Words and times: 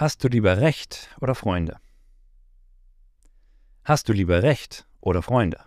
Hast 0.00 0.22
du 0.22 0.28
lieber 0.28 0.58
Recht 0.58 1.08
oder 1.20 1.34
Freunde? 1.34 1.80
Hast 3.82 4.08
du 4.08 4.12
lieber 4.12 4.44
Recht 4.44 4.86
oder 5.00 5.22
Freunde? 5.22 5.58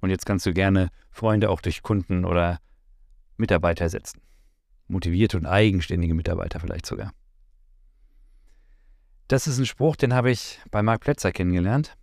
Und 0.00 0.10
jetzt 0.10 0.26
kannst 0.26 0.44
du 0.44 0.52
gerne 0.52 0.90
Freunde 1.12 1.50
auch 1.50 1.60
durch 1.60 1.82
Kunden 1.82 2.24
oder 2.24 2.58
Mitarbeiter 3.36 3.84
ersetzen. 3.84 4.22
Motivierte 4.88 5.36
und 5.36 5.46
eigenständige 5.46 6.14
Mitarbeiter 6.14 6.58
vielleicht 6.58 6.84
sogar. 6.84 7.12
Das 9.28 9.46
ist 9.46 9.58
ein 9.58 9.66
Spruch, 9.66 9.94
den 9.94 10.12
habe 10.12 10.32
ich 10.32 10.58
bei 10.72 10.82
Marc 10.82 11.02
Plätzer 11.02 11.30
kennengelernt. 11.30 11.94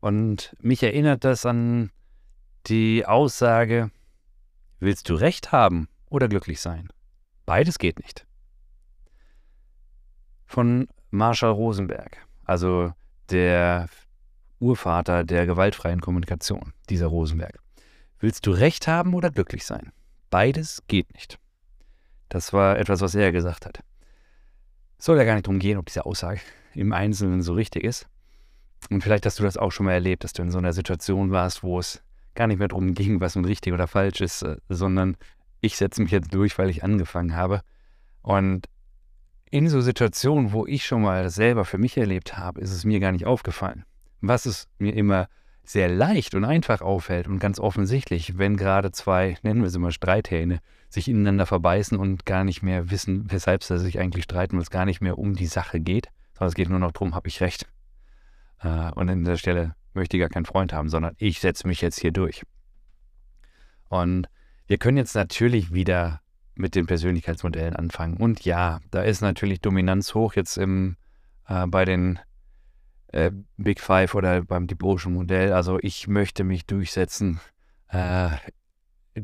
Und 0.00 0.56
mich 0.58 0.82
erinnert 0.82 1.24
das 1.24 1.44
an 1.44 1.92
die 2.66 3.04
Aussage, 3.04 3.90
willst 4.80 5.10
du 5.10 5.16
Recht 5.16 5.52
haben 5.52 5.90
oder 6.08 6.28
glücklich 6.28 6.62
sein? 6.62 6.88
Beides 7.44 7.78
geht 7.78 7.98
nicht. 7.98 8.25
Von 10.46 10.88
Marshall 11.10 11.50
Rosenberg, 11.50 12.16
also 12.44 12.92
der 13.30 13.88
Urvater 14.58 15.24
der 15.24 15.46
gewaltfreien 15.46 16.00
Kommunikation, 16.00 16.72
dieser 16.88 17.08
Rosenberg. 17.08 17.58
Willst 18.18 18.46
du 18.46 18.52
Recht 18.52 18.88
haben 18.88 19.14
oder 19.14 19.30
glücklich 19.30 19.66
sein? 19.66 19.92
Beides 20.30 20.82
geht 20.88 21.12
nicht. 21.14 21.38
Das 22.28 22.52
war 22.52 22.78
etwas, 22.78 23.00
was 23.00 23.14
er 23.14 23.32
gesagt 23.32 23.66
hat. 23.66 23.80
Soll 24.98 25.18
ja 25.18 25.24
gar 25.24 25.34
nicht 25.34 25.46
darum 25.46 25.58
gehen, 25.58 25.78
ob 25.78 25.86
diese 25.86 26.06
Aussage 26.06 26.40
im 26.74 26.92
Einzelnen 26.92 27.42
so 27.42 27.54
richtig 27.54 27.84
ist. 27.84 28.06
Und 28.90 29.02
vielleicht 29.02 29.26
hast 29.26 29.38
du 29.38 29.42
das 29.42 29.56
auch 29.56 29.72
schon 29.72 29.86
mal 29.86 29.92
erlebt, 29.92 30.24
dass 30.24 30.32
du 30.32 30.42
in 30.42 30.50
so 30.50 30.58
einer 30.58 30.72
Situation 30.72 31.30
warst, 31.30 31.62
wo 31.62 31.78
es 31.78 32.02
gar 32.34 32.46
nicht 32.46 32.58
mehr 32.58 32.68
darum 32.68 32.94
ging, 32.94 33.20
was 33.20 33.34
nun 33.34 33.44
richtig 33.44 33.72
oder 33.72 33.86
falsch 33.86 34.20
ist, 34.20 34.42
äh, 34.42 34.56
sondern 34.68 35.16
ich 35.60 35.76
setze 35.76 36.02
mich 36.02 36.12
jetzt 36.12 36.32
durch, 36.32 36.58
weil 36.58 36.70
ich 36.70 36.84
angefangen 36.84 37.34
habe. 37.34 37.62
Und 38.22 38.66
in 39.50 39.68
so 39.68 39.80
Situationen, 39.80 40.52
wo 40.52 40.66
ich 40.66 40.84
schon 40.84 41.02
mal 41.02 41.30
selber 41.30 41.64
für 41.64 41.78
mich 41.78 41.96
erlebt 41.96 42.36
habe, 42.36 42.60
ist 42.60 42.72
es 42.72 42.84
mir 42.84 43.00
gar 43.00 43.12
nicht 43.12 43.26
aufgefallen. 43.26 43.84
Was 44.20 44.46
es 44.46 44.68
mir 44.78 44.94
immer 44.94 45.28
sehr 45.62 45.88
leicht 45.88 46.34
und 46.34 46.44
einfach 46.44 46.80
auffällt 46.80 47.26
und 47.26 47.38
ganz 47.38 47.58
offensichtlich, 47.58 48.38
wenn 48.38 48.56
gerade 48.56 48.92
zwei, 48.92 49.36
nennen 49.42 49.62
wir 49.62 49.70
sie 49.70 49.78
mal 49.78 49.92
Streithähne, 49.92 50.60
sich 50.88 51.08
ineinander 51.08 51.46
verbeißen 51.46 51.98
und 51.98 52.24
gar 52.24 52.44
nicht 52.44 52.62
mehr 52.62 52.90
wissen, 52.90 53.30
weshalb 53.30 53.64
sie 53.64 53.78
sich 53.78 53.98
eigentlich 53.98 54.24
streiten, 54.24 54.56
weil 54.56 54.62
es 54.62 54.70
gar 54.70 54.84
nicht 54.84 55.00
mehr 55.00 55.18
um 55.18 55.34
die 55.34 55.46
Sache 55.46 55.80
geht, 55.80 56.08
sondern 56.34 56.48
es 56.48 56.54
geht 56.54 56.68
nur 56.68 56.78
noch 56.78 56.92
darum, 56.92 57.14
habe 57.14 57.28
ich 57.28 57.40
recht. 57.40 57.66
Äh, 58.60 58.90
und 58.92 59.10
an 59.10 59.24
der 59.24 59.36
Stelle 59.36 59.74
möchte 59.92 60.16
ich 60.16 60.20
gar 60.20 60.28
keinen 60.28 60.46
Freund 60.46 60.72
haben, 60.72 60.88
sondern 60.88 61.14
ich 61.18 61.40
setze 61.40 61.66
mich 61.66 61.80
jetzt 61.80 62.00
hier 62.00 62.12
durch. 62.12 62.42
Und 63.88 64.28
wir 64.66 64.78
können 64.78 64.96
jetzt 64.96 65.14
natürlich 65.14 65.72
wieder 65.72 66.20
mit 66.56 66.74
den 66.74 66.86
Persönlichkeitsmodellen 66.86 67.76
anfangen. 67.76 68.16
Und 68.16 68.44
ja, 68.44 68.80
da 68.90 69.02
ist 69.02 69.20
natürlich 69.20 69.60
Dominanz 69.60 70.14
hoch 70.14 70.34
jetzt 70.34 70.56
im, 70.56 70.96
äh, 71.48 71.66
bei 71.66 71.84
den 71.84 72.18
äh, 73.08 73.30
Big 73.56 73.80
Five 73.80 74.14
oder 74.14 74.42
beim 74.42 74.66
Deboschen 74.66 75.14
Modell. 75.14 75.52
Also 75.52 75.78
ich 75.80 76.08
möchte 76.08 76.44
mich 76.44 76.66
durchsetzen. 76.66 77.40
Äh, 77.88 78.30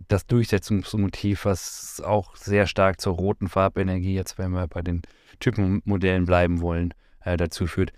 das 0.08 0.26
Durchsetzungsmotiv, 0.26 1.44
was 1.44 2.02
auch 2.04 2.34
sehr 2.36 2.66
stark 2.66 3.00
zur 3.00 3.14
roten 3.14 3.48
Farbenergie, 3.48 4.14
jetzt 4.14 4.38
wenn 4.38 4.52
wir 4.52 4.66
bei 4.66 4.80
den 4.80 5.02
Typenmodellen 5.38 6.24
bleiben 6.24 6.60
wollen, 6.60 6.94
äh, 7.20 7.36
dazu 7.36 7.66
führt. 7.66 7.92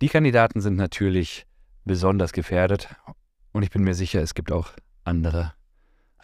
Die 0.00 0.08
Kandidaten 0.08 0.60
sind 0.60 0.76
natürlich 0.76 1.46
besonders 1.84 2.32
gefährdet 2.32 2.94
und 3.52 3.62
ich 3.62 3.70
bin 3.70 3.82
mir 3.82 3.94
sicher, 3.94 4.22
es 4.22 4.34
gibt 4.34 4.50
auch 4.50 4.70
andere 5.04 5.52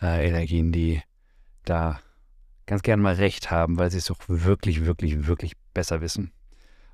äh, 0.01 0.27
Energien, 0.27 0.73
die 0.73 1.03
da 1.65 2.01
ganz 2.73 2.83
gern 2.83 3.01
mal 3.01 3.17
recht 3.17 3.51
haben, 3.51 3.79
weil 3.79 3.91
sie 3.91 3.99
es 3.99 4.07
doch 4.07 4.17
wirklich, 4.29 4.87
wirklich, 4.87 5.27
wirklich 5.27 5.53
besser 5.75 6.01
wissen. 6.01 6.33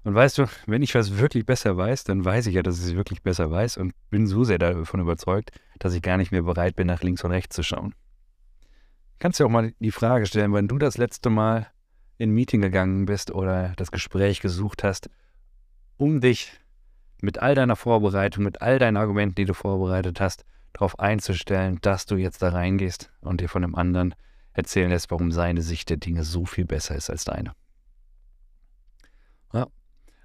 Und 0.03 0.12
weißt 0.12 0.39
du, 0.39 0.47
wenn 0.66 0.83
ich 0.83 0.97
was 0.97 1.19
wirklich 1.19 1.47
besser 1.47 1.77
weiß, 1.77 2.03
dann 2.03 2.25
weiß 2.25 2.49
ich 2.49 2.56
ja, 2.56 2.65
dass 2.65 2.81
ich 2.81 2.87
es 2.87 2.97
wirklich 2.97 3.22
besser 3.22 3.49
weiß 3.53 3.77
und 3.77 3.93
bin 4.11 4.27
so 4.27 4.43
sehr 4.43 4.59
davon 4.59 4.99
überzeugt, 4.99 5.53
dass 5.78 5.94
ich 5.94 6.03
gar 6.03 6.17
nicht 6.17 6.33
mehr 6.33 6.43
bereit 6.43 6.75
bin, 6.75 6.88
nach 6.88 7.05
links 7.05 7.22
und 7.22 7.31
rechts 7.31 7.55
zu 7.55 7.62
schauen. 7.62 7.94
Kannst 9.21 9.38
du 9.38 9.44
auch 9.44 9.50
mal 9.50 9.72
die 9.78 9.93
Frage 9.93 10.27
stellen, 10.27 10.53
wenn 10.53 10.67
du 10.67 10.78
das 10.78 10.99
letzte 10.99 11.31
Mal 11.31 11.69
in 12.17 12.31
ein 12.31 12.34
Meeting 12.34 12.61
gegangen 12.61 13.06
bist 13.06 13.31
oder 13.31 13.75
das 13.77 13.93
Gespräch 13.93 14.41
gesucht 14.41 14.83
hast, 14.83 15.09
um 15.97 16.21
dich 16.21 16.50
mit 17.22 17.38
all 17.38 17.55
deiner 17.55 17.77
Vorbereitung, 17.77 18.43
mit 18.43 18.62
all 18.62 18.81
deinen 18.81 18.97
Argumenten, 18.97 19.37
die 19.37 19.44
du 19.44 19.55
vorbereitet 19.55 20.21
hast, 20.21 20.44
darauf 20.72 20.99
einzustellen, 20.99 21.78
dass 21.83 22.05
du 22.05 22.17
jetzt 22.17 22.43
da 22.43 22.49
reingehst 22.49 23.12
und 23.21 23.41
dir 23.41 23.49
von 23.49 23.62
dem 23.62 23.77
anderen 23.77 24.17
erzählen 24.53 24.91
lässt, 24.91 25.11
warum 25.11 25.33
seine 25.33 25.63
Sicht 25.63 25.91
der 25.91 25.97
Dinge 25.97 26.25
so 26.25 26.45
viel 26.47 26.65
besser 26.65 26.95
ist 26.97 27.11
als 27.11 27.25
deine. 27.25 27.53
Ja. 29.53 29.67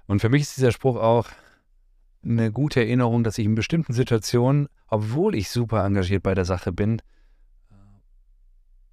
Und 0.06 0.20
für 0.20 0.28
mich 0.28 0.42
ist 0.42 0.56
dieser 0.56 0.72
Spruch 0.72 0.96
auch 0.96 1.28
eine 2.24 2.50
gute 2.50 2.80
Erinnerung, 2.80 3.24
dass 3.24 3.38
ich 3.38 3.44
in 3.44 3.54
bestimmten 3.54 3.92
Situationen, 3.92 4.68
obwohl 4.88 5.34
ich 5.34 5.50
super 5.50 5.84
engagiert 5.84 6.22
bei 6.22 6.34
der 6.34 6.44
Sache 6.44 6.72
bin, 6.72 7.00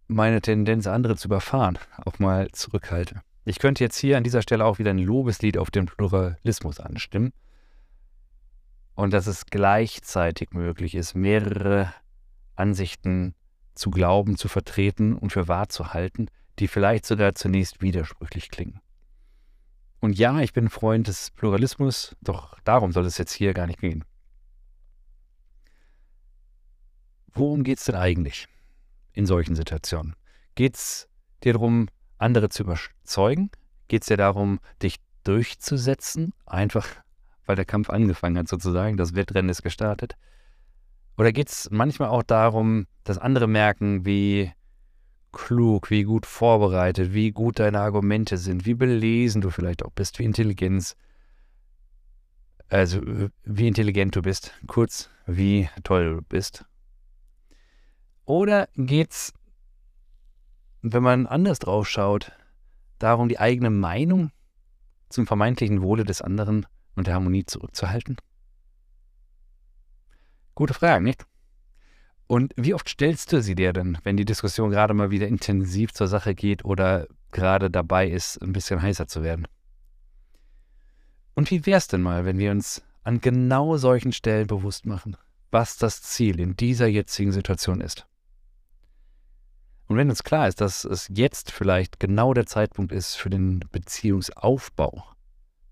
meine 0.07 0.41
Tendenz, 0.41 0.87
andere 0.87 1.15
zu 1.15 1.29
überfahren, 1.29 1.79
auch 2.03 2.19
mal 2.19 2.49
zurückhalte. 2.51 3.21
Ich 3.45 3.59
könnte 3.59 3.83
jetzt 3.83 3.97
hier 3.97 4.17
an 4.17 4.23
dieser 4.23 4.41
Stelle 4.41 4.65
auch 4.65 4.77
wieder 4.77 4.91
ein 4.91 4.99
Lobeslied 4.99 5.57
auf 5.57 5.71
den 5.71 5.85
Pluralismus 5.85 6.79
anstimmen. 6.79 7.33
Und 8.93 9.13
dass 9.13 9.25
es 9.25 9.45
gleichzeitig 9.47 10.51
möglich 10.51 10.95
ist, 10.95 11.15
mehrere 11.15 11.93
Ansichten 12.55 13.33
zu 13.75 13.89
glauben, 13.89 14.37
zu 14.37 14.47
vertreten 14.47 15.15
und 15.15 15.31
für 15.31 15.47
wahr 15.47 15.69
zu 15.69 15.93
halten, 15.93 16.27
die 16.59 16.67
vielleicht 16.67 17.05
sogar 17.05 17.35
zunächst 17.35 17.81
widersprüchlich 17.81 18.49
klingen. 18.49 18.79
Und 19.99 20.17
ja, 20.17 20.39
ich 20.39 20.53
bin 20.53 20.69
Freund 20.69 21.07
des 21.07 21.31
Pluralismus, 21.31 22.15
doch 22.21 22.59
darum 22.63 22.91
soll 22.91 23.05
es 23.05 23.17
jetzt 23.17 23.33
hier 23.33 23.53
gar 23.53 23.67
nicht 23.67 23.79
gehen. 23.79 24.03
Worum 27.33 27.63
geht 27.63 27.77
es 27.77 27.85
denn 27.85 27.95
eigentlich 27.95 28.47
in 29.13 29.25
solchen 29.25 29.55
Situationen? 29.55 30.15
Geht 30.55 30.75
es 30.75 31.07
dir 31.43 31.53
darum, 31.53 31.87
andere 32.17 32.49
zu 32.49 32.63
überzeugen? 32.63 33.51
Geht 33.87 34.01
es 34.01 34.07
dir 34.07 34.17
darum, 34.17 34.59
dich 34.81 34.97
durchzusetzen, 35.23 36.33
einfach 36.45 36.87
weil 37.45 37.55
der 37.55 37.65
Kampf 37.65 37.89
angefangen 37.89 38.37
hat 38.37 38.47
sozusagen, 38.47 38.97
das 38.97 39.15
Wettrennen 39.15 39.49
ist 39.49 39.63
gestartet? 39.63 40.17
Oder 41.21 41.33
geht 41.33 41.49
es 41.49 41.69
manchmal 41.69 42.09
auch 42.09 42.23
darum, 42.23 42.87
dass 43.03 43.19
andere 43.19 43.45
merken, 43.45 44.07
wie 44.07 44.51
klug, 45.31 45.91
wie 45.91 46.01
gut 46.01 46.25
vorbereitet, 46.25 47.13
wie 47.13 47.31
gut 47.31 47.59
deine 47.59 47.79
Argumente 47.79 48.39
sind, 48.39 48.65
wie 48.65 48.73
belesen 48.73 49.39
du 49.39 49.51
vielleicht 49.51 49.85
auch 49.85 49.91
bist, 49.91 50.17
wie 50.17 50.23
intelligent, 50.23 50.95
also 52.69 53.01
wie 53.43 53.67
intelligent 53.67 54.15
du 54.15 54.23
bist, 54.23 54.51
kurz, 54.65 55.11
wie 55.27 55.69
toll 55.83 56.15
du 56.15 56.21
bist. 56.23 56.65
Oder 58.25 58.67
geht's, 58.75 59.31
wenn 60.81 61.03
man 61.03 61.27
anders 61.27 61.59
drauf 61.59 61.87
schaut, 61.87 62.31
darum, 62.97 63.29
die 63.29 63.37
eigene 63.37 63.69
Meinung 63.69 64.31
zum 65.09 65.27
vermeintlichen 65.27 65.83
Wohle 65.83 66.03
des 66.03 66.23
anderen 66.23 66.65
und 66.95 67.05
der 67.05 67.13
Harmonie 67.13 67.45
zurückzuhalten? 67.45 68.17
Gute 70.55 70.73
Frage, 70.73 71.03
nicht? 71.03 71.25
Und 72.27 72.53
wie 72.55 72.73
oft 72.73 72.87
stellst 72.87 73.33
du 73.33 73.41
sie 73.41 73.55
dir 73.55 73.73
denn, 73.73 73.97
wenn 74.03 74.15
die 74.15 74.25
Diskussion 74.25 74.69
gerade 74.69 74.93
mal 74.93 75.11
wieder 75.11 75.27
intensiv 75.27 75.93
zur 75.93 76.07
Sache 76.07 76.33
geht 76.33 76.63
oder 76.63 77.07
gerade 77.31 77.69
dabei 77.69 78.07
ist, 78.07 78.41
ein 78.41 78.53
bisschen 78.53 78.81
heißer 78.81 79.07
zu 79.07 79.21
werden? 79.21 79.47
Und 81.33 81.51
wie 81.51 81.65
wäre 81.65 81.77
es 81.77 81.87
denn 81.87 82.01
mal, 82.01 82.25
wenn 82.25 82.37
wir 82.37 82.51
uns 82.51 82.83
an 83.03 83.19
genau 83.19 83.77
solchen 83.77 84.13
Stellen 84.13 84.47
bewusst 84.47 84.85
machen, 84.85 85.17
was 85.49 85.77
das 85.77 86.01
Ziel 86.01 86.39
in 86.39 86.55
dieser 86.55 86.87
jetzigen 86.87 87.31
Situation 87.31 87.81
ist? 87.81 88.07
Und 89.87 89.97
wenn 89.97 90.09
uns 90.09 90.23
klar 90.23 90.47
ist, 90.47 90.61
dass 90.61 90.85
es 90.85 91.09
jetzt 91.13 91.51
vielleicht 91.51 91.99
genau 91.99 92.33
der 92.33 92.45
Zeitpunkt 92.45 92.93
ist 92.93 93.15
für 93.15 93.29
den 93.29 93.59
Beziehungsaufbau, 93.73 95.03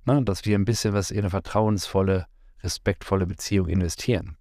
ne, 0.04 0.24
dass 0.24 0.44
wir 0.44 0.58
ein 0.58 0.66
bisschen 0.66 0.94
was 0.94 1.10
in 1.10 1.20
eine 1.20 1.30
vertrauensvolle, 1.30 2.28
respektvolle 2.62 3.26
Beziehung 3.26 3.70
investieren, 3.70 4.36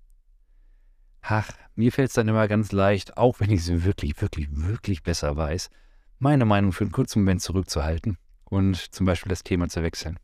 ach, 1.30 1.52
mir 1.74 1.92
fällt 1.92 2.08
es 2.08 2.14
dann 2.14 2.28
immer 2.28 2.48
ganz 2.48 2.72
leicht, 2.72 3.16
auch 3.18 3.38
wenn 3.38 3.50
ich 3.50 3.60
es 3.60 3.84
wirklich, 3.84 4.20
wirklich, 4.20 4.48
wirklich 4.50 5.02
besser 5.02 5.36
weiß, 5.36 5.70
meine 6.18 6.46
Meinung 6.46 6.72
für 6.72 6.84
einen 6.84 6.92
kurzen 6.92 7.20
Moment 7.20 7.42
zurückzuhalten 7.42 8.16
und 8.44 8.76
zum 8.76 9.06
Beispiel 9.06 9.28
das 9.28 9.44
Thema 9.44 9.68
zu 9.68 9.82
wechseln. 9.82 10.18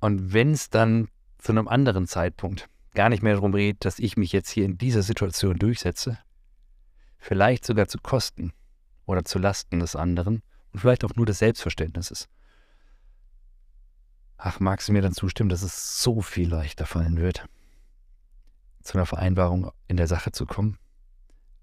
Und 0.00 0.32
wenn 0.32 0.52
es 0.52 0.70
dann 0.70 1.08
zu 1.38 1.52
einem 1.52 1.68
anderen 1.68 2.06
Zeitpunkt 2.06 2.68
gar 2.94 3.10
nicht 3.10 3.22
mehr 3.22 3.34
darum 3.34 3.52
geht, 3.52 3.84
dass 3.84 3.98
ich 3.98 4.16
mich 4.16 4.32
jetzt 4.32 4.50
hier 4.50 4.64
in 4.64 4.78
dieser 4.78 5.02
Situation 5.02 5.58
durchsetze, 5.58 6.18
vielleicht 7.18 7.66
sogar 7.66 7.88
zu 7.88 7.98
Kosten 7.98 8.52
oder 9.04 9.24
zu 9.24 9.38
Lasten 9.38 9.80
des 9.80 9.96
anderen 9.96 10.42
und 10.72 10.80
vielleicht 10.80 11.04
auch 11.04 11.14
nur 11.14 11.26
des 11.26 11.38
Selbstverständnisses. 11.38 12.28
Ach, 14.38 14.60
magst 14.60 14.88
du 14.88 14.92
mir 14.92 15.02
dann 15.02 15.12
zustimmen, 15.12 15.50
dass 15.50 15.62
es 15.62 16.02
so 16.02 16.22
viel 16.22 16.48
leichter 16.48 16.86
fallen 16.86 17.18
wird, 17.18 17.46
zu 18.84 18.96
einer 18.96 19.06
Vereinbarung 19.06 19.70
in 19.88 19.96
der 19.96 20.06
Sache 20.06 20.32
zu 20.32 20.46
kommen? 20.46 20.78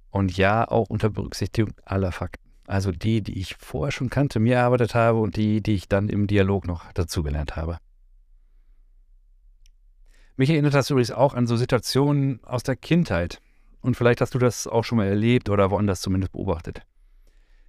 Und 0.10 0.36
ja, 0.36 0.68
auch 0.68 0.90
unter 0.90 1.10
Berücksichtigung 1.10 1.74
aller 1.86 2.12
Fakten. 2.12 2.52
Also 2.68 2.92
die, 2.92 3.22
die 3.22 3.40
ich 3.40 3.56
vorher 3.56 3.92
schon 3.92 4.10
kannte, 4.10 4.40
mir 4.40 4.56
erarbeitet 4.56 4.94
habe 4.94 5.20
und 5.20 5.36
die, 5.36 5.62
die 5.62 5.74
ich 5.74 5.88
dann 5.88 6.10
im 6.10 6.28
Dialog 6.28 6.68
noch 6.68 6.92
dazugelernt 6.94 7.56
habe. 7.56 7.78
Mich 10.36 10.50
erinnert 10.50 10.74
das 10.74 10.90
übrigens 10.90 11.12
auch 11.12 11.34
an 11.34 11.48
so 11.48 11.56
Situationen 11.56 12.44
aus 12.44 12.64
der 12.64 12.76
Kindheit. 12.76 13.42
Und 13.82 13.96
vielleicht 13.96 14.22
hast 14.22 14.34
du 14.34 14.40
das 14.40 14.68
auch 14.68 14.84
schon 14.84 14.98
mal 14.98 15.08
erlebt 15.08 15.50
oder 15.50 15.72
woanders 15.72 16.02
zumindest 16.02 16.34
beobachtet. 16.34 16.82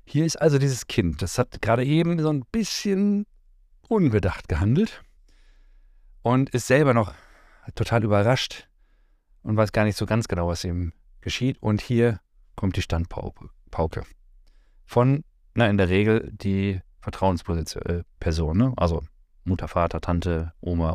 Hier 0.05 0.25
ist 0.27 0.37
also 0.37 0.59
dieses 0.59 0.87
Kind, 0.87 1.23
das 1.23 1.39
hat 1.39 1.63
gerade 1.63 1.85
eben 1.85 2.19
so 2.19 2.31
ein 2.31 2.45
bisschen 2.51 3.27
unbedacht 3.89 4.49
gehandelt 4.49 5.03
und 6.23 6.51
ist 6.51 6.67
selber 6.67 6.93
noch 6.93 7.15
total 7.75 8.05
überrascht 8.05 8.69
und 9.43 9.57
weiß 9.57 9.73
gar 9.73 9.85
nicht 9.85 9.97
so 9.97 10.07
ganz 10.07 10.29
genau, 10.29 10.49
was 10.49 10.65
ihm 10.65 10.93
geschieht. 11.21 11.63
Und 11.63 11.81
hier 11.81 12.21
kommt 12.57 12.77
die 12.77 12.83
Standpauke 12.83 14.03
von, 14.85 15.25
na, 15.55 15.69
in 15.69 15.79
der 15.79 15.89
Regel 15.89 16.31
die 16.33 16.81
Vertrauensperson, 17.01 18.57
ne? 18.57 18.73
also 18.77 19.03
Mutter, 19.45 19.69
Vater, 19.69 20.01
Tante, 20.01 20.53
Oma, 20.61 20.95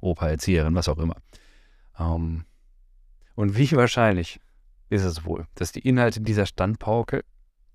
Opa, 0.00 0.28
Erzieherin, 0.28 0.74
was 0.74 0.88
auch 0.88 0.98
immer. 0.98 1.16
Ähm, 1.98 2.44
und 3.34 3.56
wie 3.56 3.70
wahrscheinlich 3.72 4.40
ist 4.88 5.04
es 5.04 5.24
wohl, 5.24 5.46
dass 5.54 5.72
die 5.72 5.86
Inhalte 5.86 6.20
dieser 6.20 6.46
Standpauke 6.46 7.24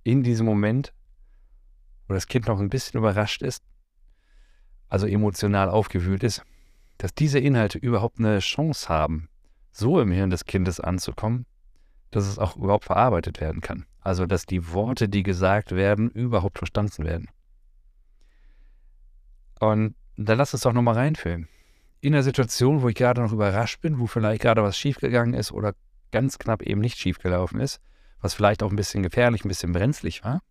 in 0.03 0.23
diesem 0.23 0.45
Moment, 0.45 0.93
wo 2.07 2.13
das 2.13 2.27
Kind 2.27 2.47
noch 2.47 2.59
ein 2.59 2.69
bisschen 2.69 2.99
überrascht 2.99 3.41
ist, 3.41 3.63
also 4.89 5.07
emotional 5.07 5.69
aufgewühlt 5.69 6.23
ist, 6.23 6.43
dass 6.97 7.13
diese 7.13 7.39
Inhalte 7.39 7.77
überhaupt 7.77 8.19
eine 8.19 8.39
Chance 8.39 8.87
haben, 8.89 9.29
so 9.73 9.99
im 9.99 10.11
Hirn 10.11 10.29
des 10.29 10.45
Kindes 10.45 10.79
anzukommen, 10.79 11.45
dass 12.11 12.27
es 12.27 12.39
auch 12.39 12.55
überhaupt 12.55 12.85
verarbeitet 12.85 13.41
werden 13.41 13.61
kann. 13.61 13.85
Also 13.99 14.25
dass 14.25 14.45
die 14.45 14.71
Worte, 14.71 15.09
die 15.09 15.23
gesagt 15.23 15.71
werden, 15.71 16.09
überhaupt 16.11 16.59
verstanden 16.59 17.03
werden. 17.03 17.27
Und 19.59 19.95
dann 20.15 20.37
lass 20.37 20.53
uns 20.53 20.63
doch 20.63 20.73
nochmal 20.73 20.95
reinfühlen. 20.95 21.47
In 22.01 22.13
einer 22.13 22.23
Situation, 22.23 22.81
wo 22.81 22.89
ich 22.89 22.95
gerade 22.95 23.21
noch 23.21 23.31
überrascht 23.31 23.81
bin, 23.81 23.99
wo 23.99 24.07
vielleicht 24.07 24.41
gerade 24.41 24.61
was 24.61 24.77
schiefgegangen 24.77 25.33
ist 25.33 25.51
oder 25.51 25.73
ganz 26.11 26.37
knapp 26.37 26.61
eben 26.61 26.81
nicht 26.81 26.97
schiefgelaufen 26.97 27.59
ist, 27.59 27.81
was 28.19 28.33
vielleicht 28.33 28.61
auch 28.61 28.69
ein 28.69 28.75
bisschen 28.75 29.03
gefährlich, 29.03 29.43
ein 29.43 29.47
bisschen 29.47 29.71
brenzlig 29.71 30.23
war. 30.23 30.41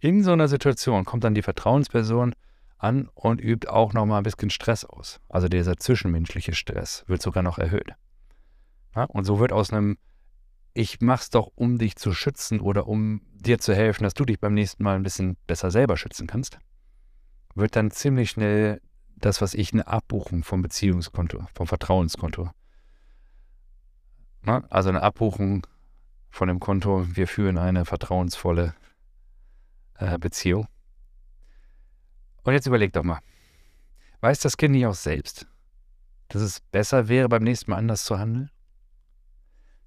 In 0.00 0.24
so 0.24 0.32
einer 0.32 0.48
Situation 0.48 1.04
kommt 1.04 1.24
dann 1.24 1.34
die 1.34 1.42
Vertrauensperson 1.42 2.34
an 2.78 3.08
und 3.14 3.40
übt 3.40 3.68
auch 3.68 3.92
nochmal 3.92 4.18
ein 4.18 4.24
bisschen 4.24 4.48
Stress 4.48 4.86
aus. 4.86 5.20
Also 5.28 5.48
dieser 5.48 5.76
zwischenmenschliche 5.76 6.54
Stress 6.54 7.04
wird 7.06 7.20
sogar 7.20 7.42
noch 7.42 7.58
erhöht. 7.58 7.94
Ja, 8.94 9.04
und 9.04 9.24
so 9.24 9.38
wird 9.38 9.52
aus 9.52 9.72
einem 9.72 9.96
ich 10.72 11.00
mach's 11.00 11.30
doch, 11.30 11.50
um 11.54 11.78
dich 11.78 11.96
zu 11.96 12.12
schützen 12.12 12.60
oder 12.60 12.86
um 12.86 13.22
dir 13.34 13.58
zu 13.58 13.74
helfen, 13.74 14.04
dass 14.04 14.14
du 14.14 14.24
dich 14.24 14.38
beim 14.38 14.54
nächsten 14.54 14.82
Mal 14.82 14.96
ein 14.96 15.02
bisschen 15.02 15.36
besser 15.46 15.70
selber 15.70 15.96
schützen 15.96 16.26
kannst, 16.26 16.58
wird 17.54 17.76
dann 17.76 17.90
ziemlich 17.90 18.30
schnell 18.30 18.80
das, 19.16 19.40
was 19.40 19.54
ich 19.54 19.72
eine 19.72 19.86
Abbuchung 19.86 20.44
vom 20.44 20.62
Beziehungskonto, 20.62 21.46
vom 21.54 21.66
Vertrauenskonto. 21.66 22.50
Na, 24.42 24.64
also 24.70 24.88
eine 24.88 25.02
Abbuchung 25.02 25.66
von 26.30 26.48
dem 26.48 26.60
Konto, 26.60 27.04
wir 27.14 27.26
führen 27.26 27.58
eine 27.58 27.84
vertrauensvolle 27.84 28.74
äh, 29.98 30.18
Beziehung. 30.18 30.66
Und 32.44 32.54
jetzt 32.54 32.66
überleg 32.66 32.92
doch 32.92 33.02
mal, 33.02 33.20
weiß 34.20 34.38
das 34.40 34.56
Kind 34.56 34.72
nicht 34.72 34.86
auch 34.86 34.94
selbst, 34.94 35.46
dass 36.28 36.40
es 36.40 36.60
besser 36.60 37.08
wäre, 37.08 37.28
beim 37.28 37.42
nächsten 37.42 37.72
Mal 37.72 37.78
anders 37.78 38.04
zu 38.04 38.18
handeln? 38.18 38.50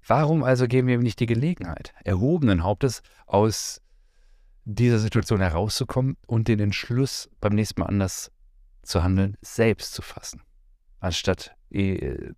Warum 0.06 0.44
also 0.44 0.66
geben 0.68 0.88
wir 0.88 0.96
ihm 0.96 1.02
nicht 1.02 1.20
die 1.20 1.26
Gelegenheit, 1.26 1.94
erhobenen 2.04 2.62
Hauptes 2.62 3.02
aus 3.26 3.80
dieser 4.64 4.98
Situation 4.98 5.40
herauszukommen 5.40 6.16
und 6.26 6.48
den 6.48 6.60
Entschluss, 6.60 7.30
beim 7.40 7.54
nächsten 7.54 7.80
Mal 7.80 7.86
anders 7.86 8.30
zu 8.82 9.02
handeln, 9.02 9.36
selbst 9.40 9.94
zu 9.94 10.02
fassen, 10.02 10.42
anstatt 11.00 11.56
äh, 11.70 12.32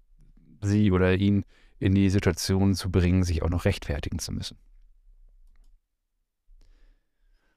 sie 0.61 0.93
oder 0.93 1.15
ihn 1.15 1.45
in 1.79 1.95
die 1.95 2.09
Situation 2.09 2.75
zu 2.75 2.91
bringen, 2.91 3.25
sich 3.25 3.43
auch 3.43 3.51
noch 3.51 3.65
rechtfertigen 3.65 4.19
zu 4.19 4.33
müssen. 4.33 4.59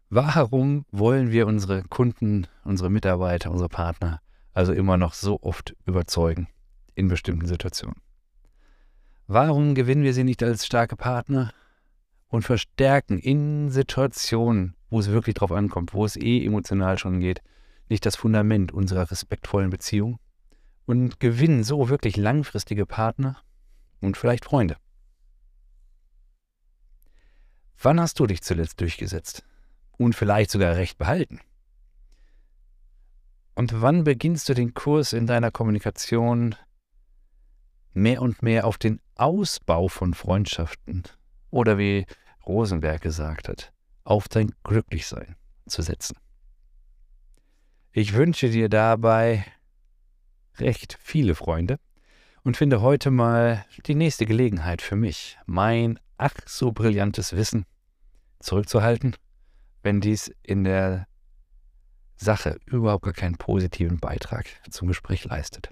Warum 0.09 0.85
wollen 0.91 1.31
wir 1.31 1.45
unsere 1.45 1.83
Kunden, 1.83 2.47
unsere 2.63 2.89
Mitarbeiter, 2.89 3.51
unsere 3.51 3.69
Partner 3.69 4.21
also 4.53 4.73
immer 4.73 4.97
noch 4.97 5.13
so 5.13 5.39
oft 5.41 5.75
überzeugen 5.85 6.47
in 6.95 7.07
bestimmten 7.07 7.45
Situationen? 7.45 8.01
Warum 9.31 9.75
gewinnen 9.75 10.01
wir 10.01 10.15
sie 10.15 10.23
nicht 10.23 10.41
als 10.41 10.65
starke 10.65 10.95
Partner 10.95 11.53
und 12.29 12.41
verstärken 12.41 13.19
in 13.19 13.69
Situationen, 13.69 14.75
wo 14.89 14.99
es 14.99 15.11
wirklich 15.11 15.35
drauf 15.35 15.51
ankommt, 15.51 15.93
wo 15.93 16.03
es 16.03 16.15
eh 16.15 16.43
emotional 16.43 16.97
schon 16.97 17.19
geht, 17.19 17.43
nicht 17.89 18.07
das 18.07 18.15
Fundament 18.15 18.71
unserer 18.71 19.11
respektvollen 19.11 19.69
Beziehung 19.69 20.17
und 20.87 21.19
gewinnen 21.19 21.63
so 21.63 21.89
wirklich 21.89 22.17
langfristige 22.17 22.87
Partner 22.87 23.37
und 24.01 24.17
vielleicht 24.17 24.45
Freunde? 24.45 24.77
Wann 27.79 27.99
hast 27.99 28.19
du 28.19 28.25
dich 28.25 28.41
zuletzt 28.41 28.81
durchgesetzt 28.81 29.43
und 29.99 30.15
vielleicht 30.15 30.49
sogar 30.49 30.75
recht 30.75 30.97
behalten? 30.97 31.39
Und 33.53 33.79
wann 33.79 34.05
beginnst 34.05 34.49
du 34.49 34.55
den 34.55 34.73
Kurs 34.73 35.13
in 35.13 35.27
deiner 35.27 35.51
Kommunikation 35.51 36.55
mehr 37.93 38.23
und 38.23 38.41
mehr 38.41 38.65
auf 38.65 38.79
den 38.79 38.99
Ausbau 39.19 39.87
von 39.87 40.13
Freundschaften 40.13 41.03
oder 41.49 41.77
wie 41.77 42.05
Rosenberg 42.45 43.01
gesagt 43.01 43.49
hat, 43.49 43.73
auf 44.03 44.27
dein 44.27 44.53
Glücklichsein 44.63 45.35
zu 45.67 45.81
setzen. 45.81 46.17
Ich 47.91 48.13
wünsche 48.13 48.49
dir 48.49 48.69
dabei 48.69 49.45
recht 50.57 50.97
viele 51.01 51.35
Freunde 51.35 51.79
und 52.43 52.55
finde 52.55 52.81
heute 52.81 53.11
mal 53.11 53.65
die 53.85 53.95
nächste 53.95 54.25
Gelegenheit 54.25 54.81
für 54.81 54.95
mich, 54.95 55.37
mein 55.45 55.99
ach 56.17 56.33
so 56.45 56.71
brillantes 56.71 57.35
Wissen 57.35 57.65
zurückzuhalten, 58.39 59.15
wenn 59.83 60.01
dies 60.01 60.31
in 60.43 60.63
der 60.63 61.07
Sache 62.15 62.57
überhaupt 62.65 63.05
gar 63.05 63.13
keinen 63.13 63.37
positiven 63.37 63.99
Beitrag 63.99 64.45
zum 64.69 64.87
Gespräch 64.87 65.25
leistet. 65.25 65.69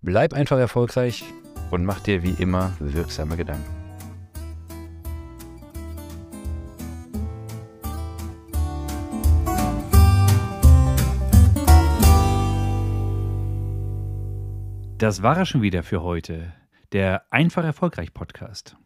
Bleib 0.00 0.32
einfach 0.32 0.58
erfolgreich 0.58 1.24
und 1.70 1.84
mach 1.84 2.00
dir 2.00 2.22
wie 2.22 2.34
immer 2.42 2.72
wirksame 2.78 3.36
Gedanken. 3.36 3.78
Das 14.98 15.22
war 15.22 15.36
er 15.36 15.46
schon 15.46 15.62
wieder 15.62 15.84
für 15.84 16.02
heute, 16.02 16.52
der 16.90 17.22
Einfach 17.30 17.62
Erfolgreich 17.62 18.12
Podcast. 18.12 18.76